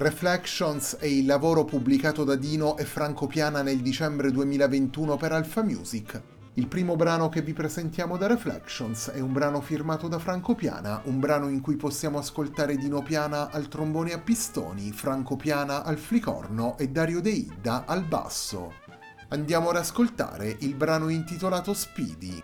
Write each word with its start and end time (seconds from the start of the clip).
Reflections 0.00 0.96
è 0.96 1.04
il 1.04 1.26
lavoro 1.26 1.66
pubblicato 1.66 2.24
da 2.24 2.34
Dino 2.34 2.78
e 2.78 2.86
Franco 2.86 3.26
Piana 3.26 3.60
nel 3.60 3.80
dicembre 3.80 4.30
2021 4.30 5.18
per 5.18 5.32
Alpha 5.32 5.62
Music. 5.62 6.22
Il 6.54 6.68
primo 6.68 6.96
brano 6.96 7.28
che 7.28 7.42
vi 7.42 7.52
presentiamo 7.52 8.16
da 8.16 8.26
Reflections 8.26 9.10
è 9.10 9.20
un 9.20 9.34
brano 9.34 9.60
firmato 9.60 10.08
da 10.08 10.18
Franco 10.18 10.54
Piana, 10.54 11.02
un 11.04 11.20
brano 11.20 11.50
in 11.50 11.60
cui 11.60 11.76
possiamo 11.76 12.16
ascoltare 12.16 12.78
Dino 12.78 13.02
Piana 13.02 13.50
al 13.50 13.68
trombone 13.68 14.14
a 14.14 14.18
pistoni, 14.18 14.90
Franco 14.90 15.36
Piana 15.36 15.84
al 15.84 15.98
flicorno 15.98 16.78
e 16.78 16.88
Dario 16.88 17.20
De 17.20 17.28
Idda 17.28 17.84
al 17.84 18.02
basso. 18.02 18.72
Andiamo 19.28 19.68
ad 19.68 19.76
ascoltare 19.76 20.56
il 20.60 20.76
brano 20.76 21.10
intitolato 21.10 21.74
Speedy. 21.74 22.42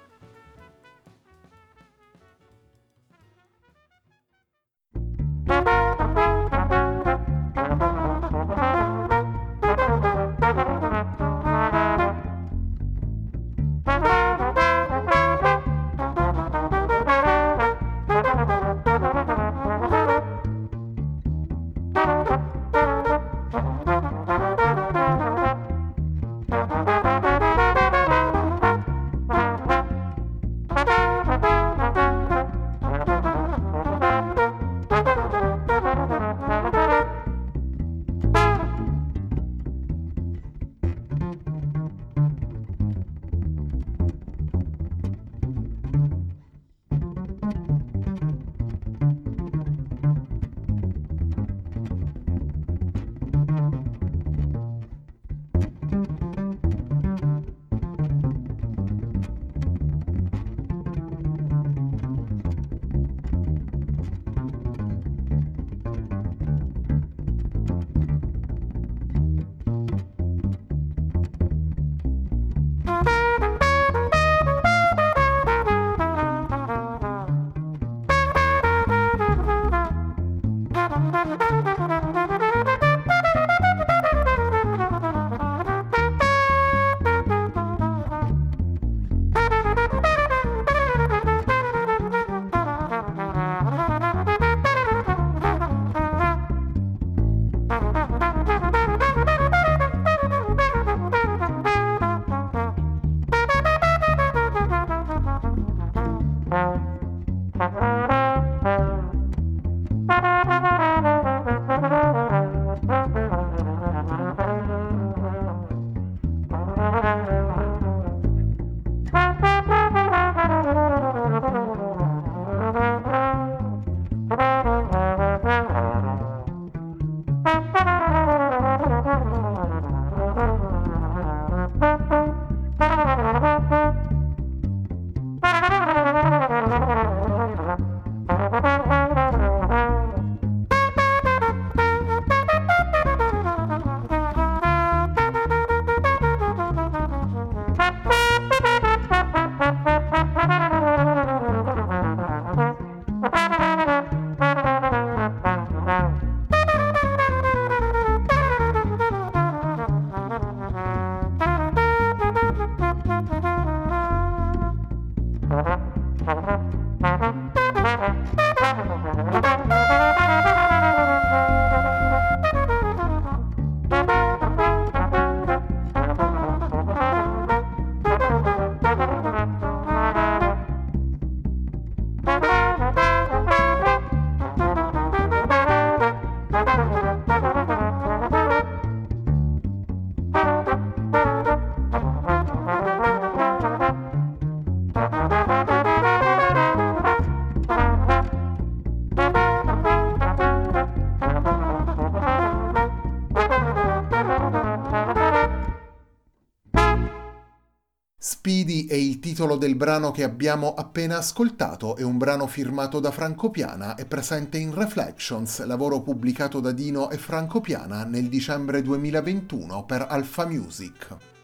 È 208.96 208.98
il 208.98 209.20
titolo 209.20 209.56
del 209.56 209.74
brano 209.74 210.10
che 210.10 210.22
abbiamo 210.22 210.72
appena 210.72 211.18
ascoltato, 211.18 211.96
è 211.96 212.02
un 212.02 212.16
brano 212.16 212.46
firmato 212.46 212.98
da 212.98 213.10
Franco 213.10 213.50
Piana 213.50 213.94
e 213.94 214.06
presente 214.06 214.56
in 214.56 214.72
Reflections, 214.72 215.62
lavoro 215.66 216.00
pubblicato 216.00 216.60
da 216.60 216.72
Dino 216.72 217.10
e 217.10 217.18
Franco 217.18 217.60
Piana 217.60 218.04
nel 218.04 218.30
dicembre 218.30 218.80
2021 218.80 219.84
per 219.84 220.06
Alpha 220.08 220.46
Music. 220.46 221.35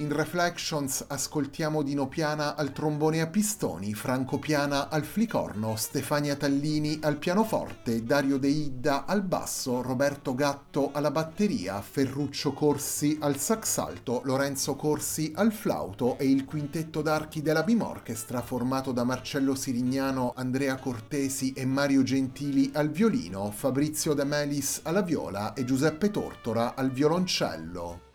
In 0.00 0.10
Reflections 0.10 1.04
ascoltiamo 1.08 1.82
Dino 1.82 2.08
Piana 2.08 2.56
al 2.56 2.72
trombone 2.72 3.20
a 3.20 3.26
pistoni, 3.26 3.92
Franco 3.92 4.38
Piana 4.38 4.88
al 4.88 5.04
flicorno, 5.04 5.76
Stefania 5.76 6.36
Tallini 6.36 7.00
al 7.02 7.18
pianoforte, 7.18 8.02
Dario 8.02 8.38
De 8.38 8.48
Idda 8.48 9.04
al 9.04 9.22
basso, 9.22 9.82
Roberto 9.82 10.34
Gatto 10.34 10.88
alla 10.94 11.10
batteria, 11.10 11.82
Ferruccio 11.82 12.54
Corsi 12.54 13.18
al 13.20 13.36
sax 13.36 13.76
alto, 13.76 14.22
Lorenzo 14.24 14.74
Corsi 14.74 15.32
al 15.34 15.52
flauto 15.52 16.16
e 16.16 16.30
il 16.30 16.46
quintetto 16.46 17.02
d'archi 17.02 17.42
della 17.42 17.62
Bim 17.62 17.82
Orchestra 17.82 18.40
formato 18.40 18.92
da 18.92 19.04
Marcello 19.04 19.54
Sirignano, 19.54 20.32
Andrea 20.34 20.76
Cortesi 20.76 21.52
e 21.52 21.66
Mario 21.66 22.02
Gentili 22.02 22.70
al 22.72 22.88
violino, 22.88 23.50
Fabrizio 23.50 24.14
De 24.14 24.24
Melis 24.24 24.80
alla 24.84 25.02
viola 25.02 25.52
e 25.52 25.66
Giuseppe 25.66 26.10
Tortora 26.10 26.74
al 26.74 26.90
violoncello. 26.90 28.08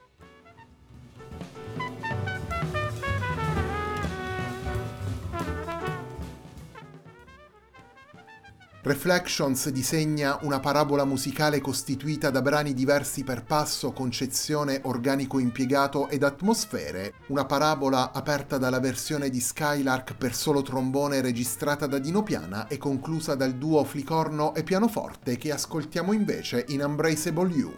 Reflections 8.85 9.69
disegna 9.69 10.37
una 10.43 10.59
parabola 10.59 11.05
musicale 11.05 11.59
costituita 11.59 12.29
da 12.29 12.43
brani 12.43 12.75
diversi 12.75 13.23
per 13.23 13.43
passo, 13.43 13.91
concezione, 13.91 14.81
organico 14.83 15.39
impiegato 15.39 16.07
ed 16.07 16.21
atmosfere, 16.21 17.15
una 17.29 17.45
parabola 17.45 18.11
aperta 18.11 18.59
dalla 18.59 18.79
versione 18.79 19.31
di 19.31 19.39
Skylark 19.39 20.13
per 20.13 20.35
solo 20.35 20.61
trombone 20.61 21.21
registrata 21.21 21.87
da 21.87 21.97
Dino 21.97 22.21
Piana 22.21 22.67
e 22.67 22.77
conclusa 22.77 23.33
dal 23.33 23.55
duo 23.55 23.83
flicorno 23.85 24.53
e 24.53 24.61
pianoforte 24.61 25.35
che 25.37 25.51
ascoltiamo 25.51 26.13
invece 26.13 26.65
in 26.67 26.83
Unbraceable 26.83 27.49
You. 27.49 27.73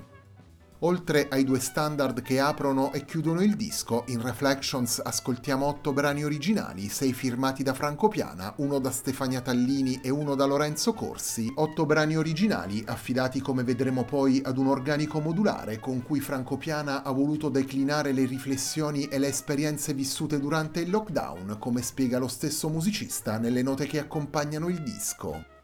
Oltre 0.81 1.27
ai 1.31 1.43
due 1.43 1.59
standard 1.59 2.21
che 2.21 2.39
aprono 2.39 2.93
e 2.93 3.03
chiudono 3.03 3.41
il 3.41 3.55
disco, 3.55 4.03
in 4.09 4.21
Reflections 4.21 5.01
ascoltiamo 5.03 5.65
otto 5.65 5.91
brani 5.91 6.23
originali, 6.23 6.87
sei 6.89 7.13
firmati 7.13 7.63
da 7.63 7.73
Franco 7.73 8.09
Piana, 8.09 8.53
uno 8.57 8.77
da 8.77 8.91
Stefania 8.91 9.41
Tallini 9.41 10.01
e 10.03 10.11
uno 10.11 10.35
da 10.35 10.45
Lorenzo 10.45 10.93
Corsi, 10.93 11.51
otto 11.55 11.87
brani 11.87 12.15
originali 12.15 12.83
affidati 12.85 13.41
come 13.41 13.63
vedremo 13.63 14.03
poi 14.03 14.39
ad 14.45 14.59
un 14.59 14.67
organico 14.67 15.19
modulare 15.19 15.79
con 15.79 16.03
cui 16.03 16.19
Franco 16.19 16.57
Piana 16.57 17.01
ha 17.01 17.11
voluto 17.11 17.49
declinare 17.49 18.11
le 18.11 18.25
riflessioni 18.25 19.05
e 19.05 19.17
le 19.17 19.29
esperienze 19.29 19.95
vissute 19.95 20.39
durante 20.39 20.81
il 20.81 20.91
lockdown, 20.91 21.55
come 21.57 21.81
spiega 21.81 22.19
lo 22.19 22.27
stesso 22.27 22.69
musicista 22.69 23.39
nelle 23.39 23.63
note 23.63 23.87
che 23.87 23.97
accompagnano 23.97 24.67
il 24.67 24.83
disco. 24.83 25.56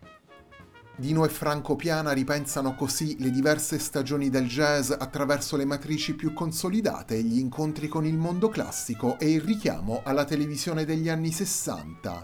Dino 0.95 1.25
e 1.25 1.29
Franco 1.29 1.75
Piana 1.75 2.11
ripensano 2.11 2.75
così 2.75 3.15
le 3.19 3.31
diverse 3.31 3.79
stagioni 3.79 4.29
del 4.29 4.47
jazz 4.47 4.91
attraverso 4.91 5.57
le 5.57 5.65
matrici 5.65 6.13
più 6.13 6.33
consolidate, 6.33 7.19
gli 7.23 7.39
incontri 7.39 7.87
con 7.87 8.05
il 8.05 8.15
mondo 8.15 8.47
classico 8.49 9.17
e 9.17 9.31
il 9.31 9.41
richiamo 9.41 10.01
alla 10.03 10.23
televisione 10.23 10.85
degli 10.85 11.09
anni 11.09 11.31
60. 11.31 12.23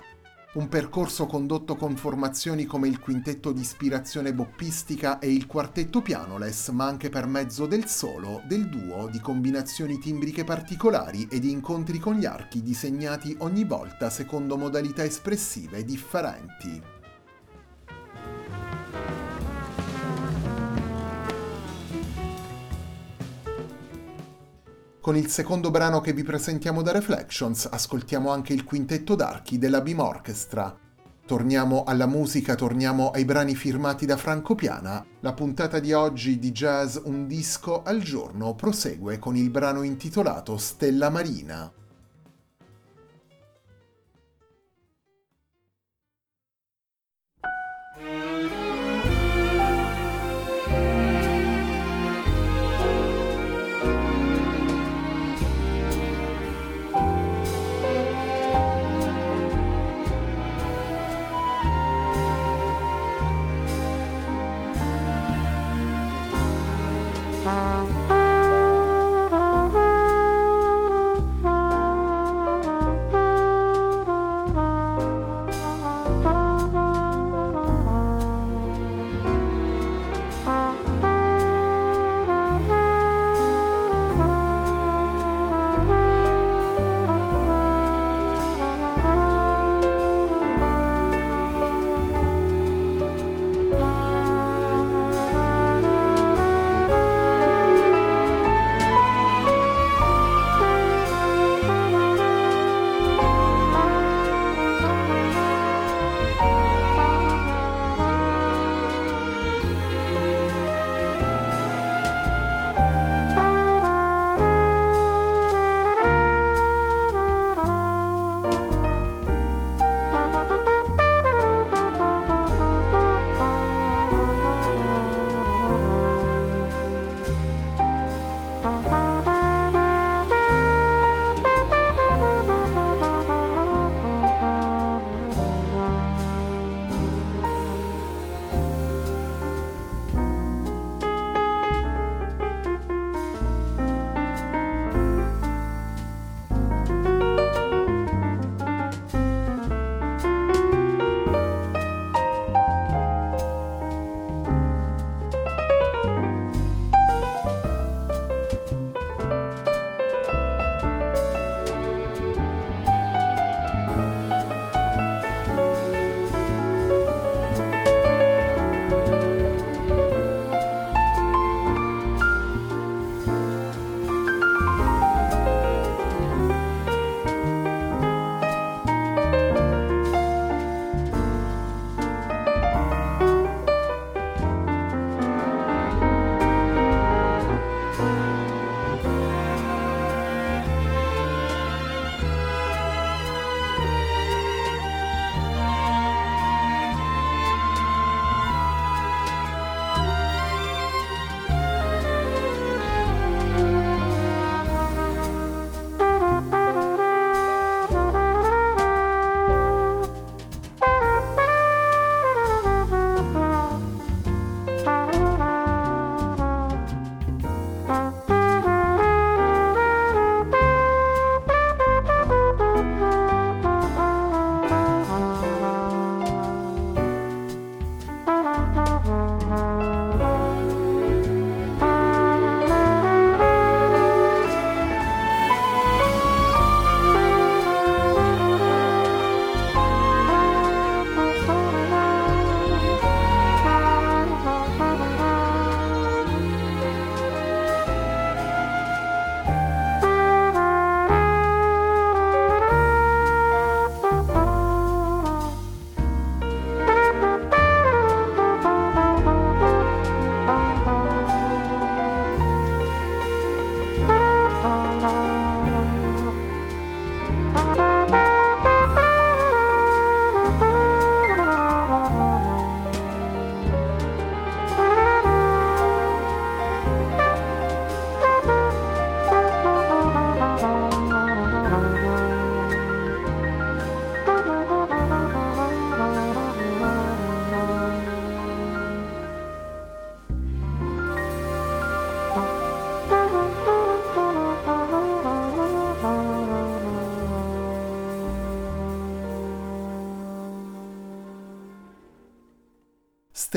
Un 0.51 0.67
percorso 0.67 1.25
condotto 1.25 1.75
con 1.75 1.95
formazioni 1.95 2.65
come 2.65 2.87
il 2.87 2.99
quintetto 2.99 3.51
di 3.51 3.61
ispirazione 3.61 4.33
boppistica 4.33 5.17
e 5.17 5.33
il 5.33 5.47
quartetto 5.47 6.01
pianoles, 6.01 6.69
ma 6.69 6.85
anche 6.85 7.09
per 7.09 7.25
mezzo 7.25 7.65
del 7.65 7.87
solo, 7.87 8.43
del 8.47 8.69
duo, 8.69 9.07
di 9.09 9.19
combinazioni 9.19 9.97
timbriche 9.97 10.43
particolari 10.43 11.27
e 11.29 11.39
di 11.39 11.49
incontri 11.49 11.97
con 11.97 12.15
gli 12.15 12.25
archi 12.25 12.61
disegnati 12.61 13.35
ogni 13.39 13.63
volta 13.63 14.11
secondo 14.11 14.57
modalità 14.57 15.03
espressive 15.03 15.83
differenti. 15.83 16.97
Con 25.09 25.17
il 25.17 25.31
secondo 25.31 25.71
brano 25.71 26.01
che 26.01 26.13
vi 26.13 26.21
presentiamo 26.21 26.83
da 26.83 26.91
Reflections 26.91 27.67
ascoltiamo 27.71 28.29
anche 28.29 28.53
il 28.53 28.63
quintetto 28.63 29.15
d'archi 29.15 29.57
della 29.57 29.81
Beam 29.81 30.01
Orchestra. 30.01 30.77
Torniamo 31.25 31.83
alla 31.83 32.05
musica, 32.05 32.53
torniamo 32.53 33.09
ai 33.09 33.25
brani 33.25 33.55
firmati 33.55 34.05
da 34.05 34.17
Franco 34.17 34.53
Piana. 34.53 35.03
La 35.21 35.33
puntata 35.33 35.79
di 35.79 35.93
oggi 35.93 36.37
di 36.37 36.51
Jazz 36.51 36.97
Un 37.05 37.25
disco 37.25 37.81
al 37.81 38.03
giorno 38.03 38.53
prosegue 38.53 39.17
con 39.17 39.35
il 39.35 39.49
brano 39.49 39.81
intitolato 39.81 40.57
Stella 40.57 41.09
Marina. 41.09 41.73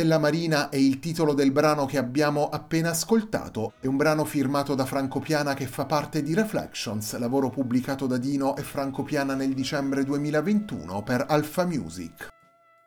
Stella 0.03 0.19
Marina 0.19 0.69
è 0.69 0.75
il 0.75 0.99
titolo 0.99 1.33
del 1.33 1.53
brano 1.53 1.87
che 1.87 1.97
abbiamo 1.97 2.49
appena 2.49 2.91
ascoltato, 2.91 3.75
è 3.79 3.87
un 3.87 3.97
brano 3.97 4.25
firmato 4.25 4.75
da 4.75 4.85
Franco 4.85 5.21
Piana 5.21 5.55
che 5.55 5.69
fa 5.69 5.85
parte 5.85 6.25
di 6.25 6.35
Reflections, 6.35 7.17
lavoro 7.19 7.51
pubblicato 7.51 8.09
da 8.09 8.17
Dino 8.17 8.57
e 8.57 8.63
Franco 8.63 9.05
Piana 9.05 9.37
nel 9.37 9.55
dicembre 9.55 10.03
2021 10.03 11.05
per 11.05 11.27
Alpha 11.29 11.65
Music. 11.67 12.31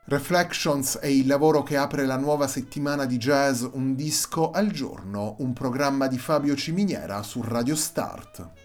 Reflections 0.07 0.97
è 0.97 1.07
il 1.07 1.25
lavoro 1.25 1.63
che 1.63 1.77
apre 1.77 2.05
la 2.05 2.17
nuova 2.17 2.49
settimana 2.49 3.05
di 3.05 3.15
jazz 3.15 3.63
Un 3.63 3.95
disco 3.95 4.51
al 4.51 4.69
giorno, 4.71 5.37
un 5.39 5.53
programma 5.53 6.07
di 6.07 6.17
Fabio 6.17 6.53
Ciminiera 6.53 7.23
su 7.23 7.41
Radio 7.41 7.77
Start. 7.77 8.64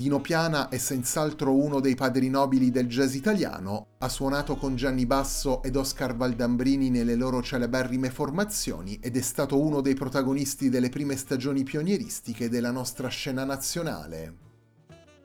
Dino 0.00 0.18
Piana 0.18 0.70
è 0.70 0.78
senz'altro 0.78 1.54
uno 1.54 1.78
dei 1.78 1.94
padri 1.94 2.30
nobili 2.30 2.70
del 2.70 2.86
jazz 2.86 3.12
italiano, 3.12 3.88
ha 3.98 4.08
suonato 4.08 4.56
con 4.56 4.74
Gianni 4.74 5.04
Basso 5.04 5.62
ed 5.62 5.76
Oscar 5.76 6.16
Valdambrini 6.16 6.88
nelle 6.88 7.16
loro 7.16 7.42
celeberrime 7.42 8.08
formazioni 8.08 8.98
ed 9.02 9.18
è 9.18 9.20
stato 9.20 9.60
uno 9.60 9.82
dei 9.82 9.92
protagonisti 9.92 10.70
delle 10.70 10.88
prime 10.88 11.18
stagioni 11.18 11.64
pionieristiche 11.64 12.48
della 12.48 12.70
nostra 12.70 13.08
scena 13.08 13.44
nazionale. 13.44 14.49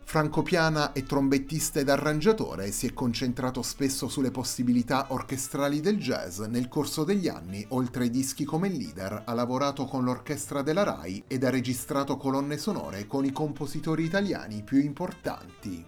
Franco 0.08 0.44
Piana 0.44 0.94
è 0.94 1.04
trombettista 1.04 1.80
ed 1.80 1.90
arrangiatore 1.90 2.68
e 2.68 2.72
si 2.72 2.86
è 2.88 2.94
concentrato 2.94 3.62
spesso 3.64 4.08
sulle 4.08 4.32
possibilità 4.32 5.08
orchestrali 5.10 5.82
del 5.82 5.98
jazz. 5.98 6.40
Nel 6.42 6.70
corso 6.70 7.04
degli 7.04 7.28
anni, 7.28 7.66
oltre 7.70 8.04
ai 8.04 8.12
dischi 8.12 8.46
come 8.46 8.70
leader, 8.70 9.24
ha 9.26 9.34
lavorato 9.34 9.86
con 9.86 10.06
l'orchestra 10.06 10.62
della 10.62 10.84
RAI 10.84 11.24
ed 11.28 11.44
ha 11.44 11.50
registrato 11.50 12.16
colonne 12.18 12.58
sonore 12.58 13.08
con 13.08 13.26
i 13.26 13.32
compositori 13.32 14.06
italiani 14.06 14.62
più 14.62 14.80
importanti. 14.80 15.84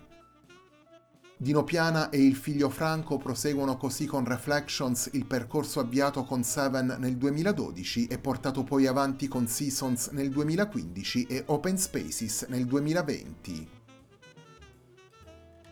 Dino 1.38 1.64
Piana 1.64 2.10
e 2.10 2.22
il 2.22 2.36
figlio 2.36 2.70
Franco 2.70 3.18
proseguono 3.18 3.78
così 3.78 4.08
con 4.08 4.26
Reflections 4.26 5.12
il 5.14 5.26
percorso 5.26 5.80
avviato 5.80 6.24
con 6.24 6.44
Seven 6.44 6.98
nel 7.00 7.16
2012 7.16 8.08
e 8.08 8.18
portato 8.18 8.64
poi 8.64 8.88
avanti 8.88 9.28
con 9.28 9.48
Seasons 9.48 10.08
nel 10.08 10.32
2015 10.32 11.28
e 11.28 11.44
Open 11.46 11.78
Spaces 11.78 12.48
nel 12.50 12.66
2020. 12.66 13.77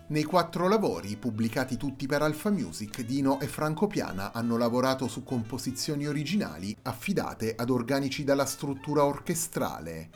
Nei 0.07 0.23
quattro 0.23 0.67
lavori, 0.67 1.15
pubblicati 1.15 1.77
tutti 1.77 2.05
per 2.05 2.21
Alpha 2.21 2.51
Music, 2.51 3.01
Dino 3.01 3.39
e 3.39 3.47
Franco 3.47 3.87
Piana 3.87 4.33
hanno 4.33 4.55
lavorato 4.55 5.07
su 5.07 5.23
composizioni 5.23 6.05
originali 6.05 6.77
affidate 6.83 7.55
ad 7.55 7.71
organici 7.71 8.23
dalla 8.23 8.45
struttura 8.45 9.03
orchestrale. 9.03 10.09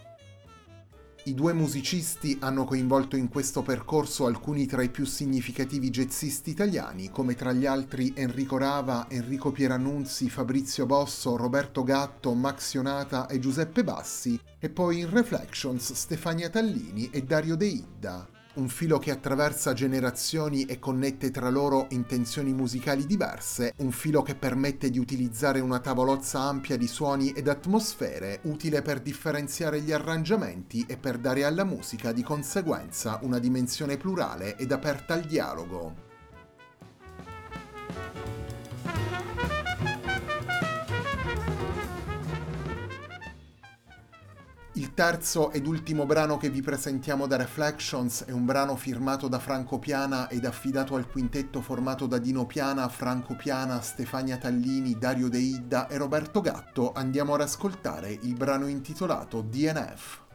I 1.23 1.33
due 1.33 1.53
musicisti 1.53 2.37
hanno 2.39 2.65
coinvolto 2.65 3.15
in 3.15 3.29
questo 3.29 3.63
percorso 3.63 4.27
alcuni 4.27 4.67
tra 4.67 4.83
i 4.83 4.89
più 4.89 5.05
significativi 5.05 5.89
jazzisti 5.89 6.51
italiani, 6.51 7.09
come 7.09 7.33
tra 7.33 7.51
gli 7.51 7.65
altri 7.65 8.13
Enrico 8.15 8.57
Rava, 8.57 9.07
Enrico 9.09 9.51
Pierannunzi, 9.51 10.29
Fabrizio 10.29 10.85
Bosso, 10.85 11.35
Roberto 11.35 11.83
Gatto, 11.83 12.35
Max 12.35 12.75
Ionata 12.75 13.25
e 13.25 13.39
Giuseppe 13.39 13.83
Bassi, 13.83 14.39
e 14.59 14.69
poi 14.69 14.99
in 14.99 15.09
Reflections 15.09 15.93
Stefania 15.93 16.49
Tallini 16.49 17.09
e 17.09 17.23
Dario 17.23 17.55
De 17.55 17.65
Idda 17.65 18.37
un 18.59 18.67
filo 18.67 18.99
che 18.99 19.11
attraversa 19.11 19.73
generazioni 19.73 20.65
e 20.65 20.79
connette 20.79 21.31
tra 21.31 21.49
loro 21.49 21.87
intenzioni 21.91 22.53
musicali 22.53 23.05
diverse, 23.05 23.73
un 23.77 23.91
filo 23.91 24.21
che 24.21 24.35
permette 24.35 24.89
di 24.89 24.99
utilizzare 24.99 25.61
una 25.61 25.79
tavolozza 25.79 26.41
ampia 26.41 26.77
di 26.77 26.87
suoni 26.87 27.31
ed 27.31 27.47
atmosfere, 27.47 28.41
utile 28.43 28.81
per 28.81 28.99
differenziare 28.99 29.81
gli 29.81 29.93
arrangiamenti 29.93 30.85
e 30.87 30.97
per 30.97 31.17
dare 31.17 31.45
alla 31.45 31.63
musica 31.63 32.11
di 32.11 32.21
conseguenza 32.21 33.19
una 33.21 33.39
dimensione 33.39 33.97
plurale 33.97 34.57
ed 34.57 34.73
aperta 34.73 35.13
al 35.13 35.23
dialogo. 35.23 36.08
Terzo 44.99 45.51
ed 45.51 45.65
ultimo 45.65 46.05
brano 46.05 46.35
che 46.35 46.49
vi 46.49 46.61
presentiamo 46.61 47.25
da 47.25 47.37
Reflections 47.37 48.25
è 48.25 48.31
un 48.31 48.43
brano 48.43 48.75
firmato 48.75 49.29
da 49.29 49.39
Franco 49.39 49.79
Piana 49.79 50.27
ed 50.27 50.43
affidato 50.43 50.95
al 50.95 51.09
quintetto 51.09 51.61
formato 51.61 52.05
da 52.05 52.17
Dino 52.17 52.45
Piana, 52.45 52.89
Franco 52.89 53.33
Piana, 53.33 53.79
Stefania 53.79 54.35
Tallini, 54.35 54.97
Dario 54.97 55.29
De 55.29 55.37
Idda 55.37 55.87
e 55.87 55.95
Roberto 55.95 56.41
Gatto. 56.41 56.91
Andiamo 56.91 57.33
ad 57.33 57.39
ascoltare 57.39 58.11
il 58.11 58.33
brano 58.33 58.67
intitolato 58.67 59.39
DNF. 59.39 60.27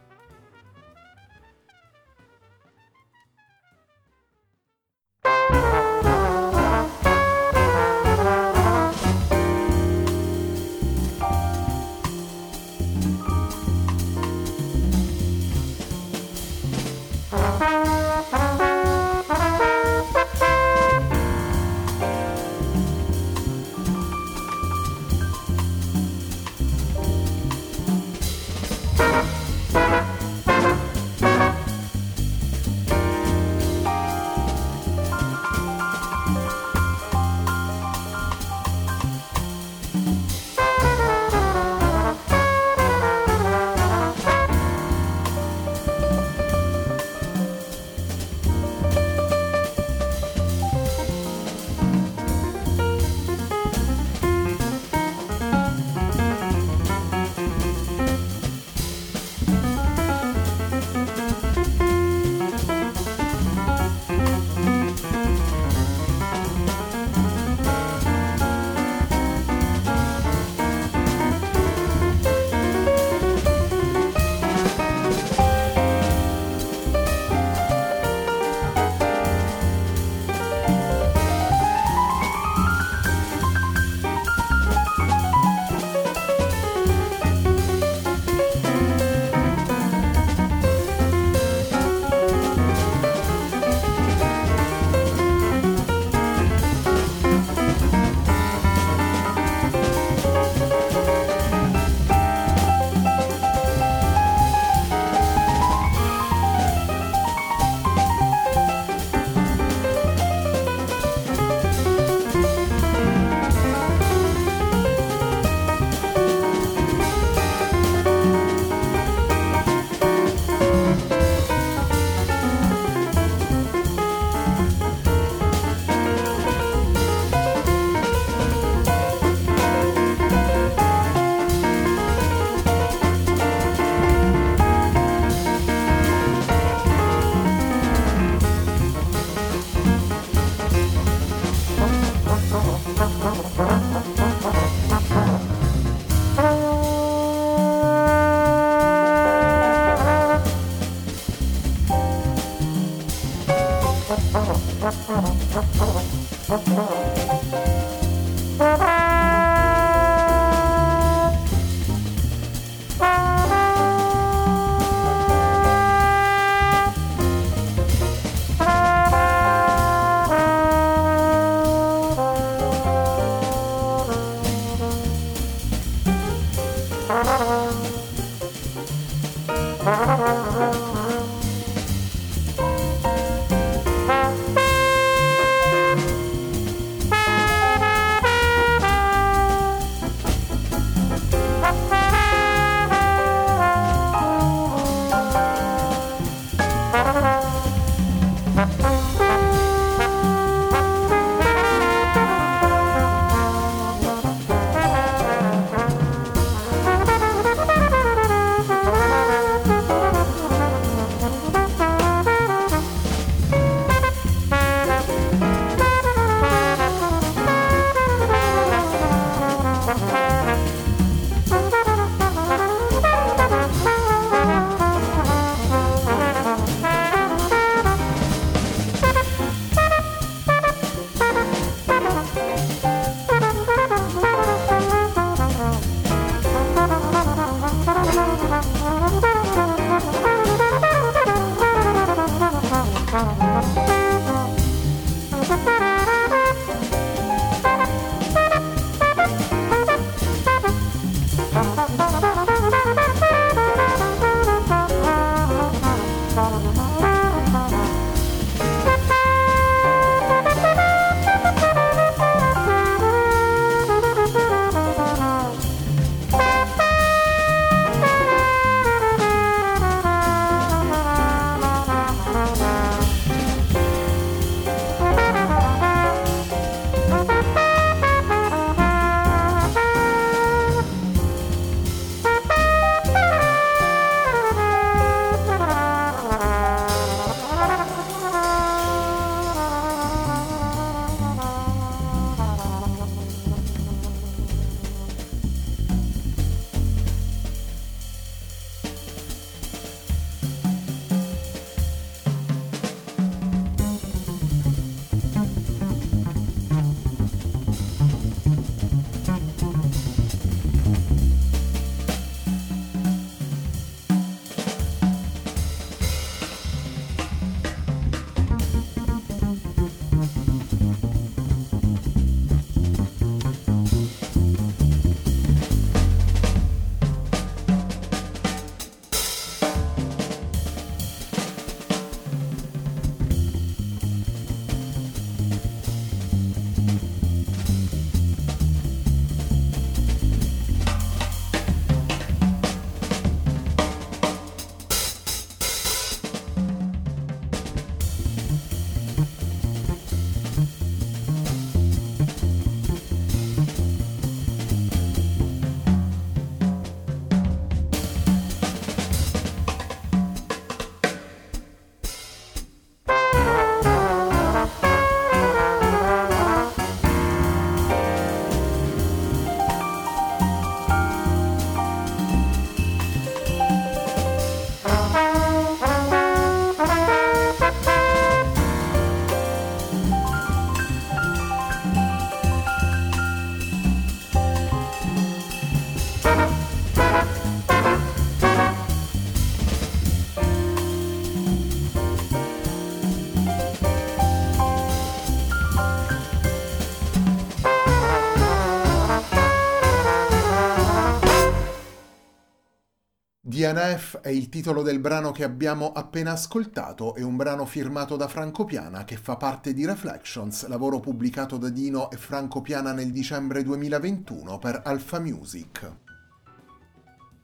DNF 403.64 404.18
è 404.18 404.28
il 404.28 404.50
titolo 404.50 404.82
del 404.82 404.98
brano 404.98 405.32
che 405.32 405.42
abbiamo 405.42 405.92
appena 405.92 406.32
ascoltato, 406.32 407.14
è 407.14 407.22
un 407.22 407.34
brano 407.36 407.64
firmato 407.64 408.14
da 408.14 408.28
Franco 408.28 408.66
Piana 408.66 409.04
che 409.04 409.16
fa 409.16 409.36
parte 409.36 409.72
di 409.72 409.86
Reflections, 409.86 410.66
lavoro 410.66 411.00
pubblicato 411.00 411.56
da 411.56 411.70
Dino 411.70 412.10
e 412.10 412.18
Franco 412.18 412.60
Piana 412.60 412.92
nel 412.92 413.10
dicembre 413.10 413.62
2021 413.62 414.58
per 414.58 414.82
Alpha 414.84 415.18
Music. 415.18 416.03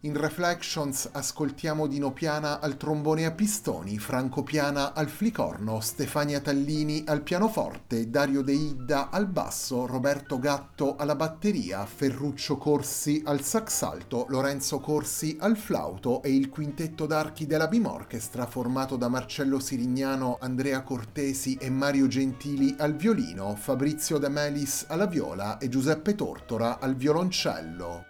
In 0.02 0.16
Reflections 0.16 1.10
ascoltiamo 1.12 1.86
Dino 1.86 2.10
Piana 2.12 2.60
al 2.60 2.78
trombone 2.78 3.26
a 3.26 3.32
pistoni, 3.32 3.98
Franco 3.98 4.42
Piana 4.42 4.94
al 4.94 5.10
flicorno, 5.10 5.80
Stefania 5.80 6.40
Tallini 6.40 7.04
al 7.06 7.20
pianoforte, 7.20 8.08
Dario 8.08 8.40
De 8.40 8.52
Idda 8.52 9.10
al 9.10 9.26
basso, 9.26 9.84
Roberto 9.84 10.38
Gatto 10.38 10.96
alla 10.96 11.14
batteria, 11.16 11.84
Ferruccio 11.84 12.56
Corsi 12.56 13.20
al 13.26 13.42
sax 13.42 13.82
alto, 13.82 14.24
Lorenzo 14.30 14.80
Corsi 14.80 15.36
al 15.38 15.58
flauto 15.58 16.22
e 16.22 16.34
il 16.34 16.48
quintetto 16.48 17.04
d'archi 17.04 17.44
della 17.44 17.68
Bim 17.68 17.84
Orchestra 17.84 18.46
formato 18.46 18.96
da 18.96 19.08
Marcello 19.08 19.60
Sirignano, 19.60 20.38
Andrea 20.40 20.80
Cortesi 20.80 21.58
e 21.60 21.68
Mario 21.68 22.06
Gentili 22.06 22.74
al 22.78 22.96
violino, 22.96 23.54
Fabrizio 23.54 24.16
De 24.16 24.30
Melis 24.30 24.86
alla 24.88 25.06
viola 25.06 25.58
e 25.58 25.68
Giuseppe 25.68 26.14
Tortora 26.14 26.78
al 26.78 26.96
violoncello. 26.96 28.09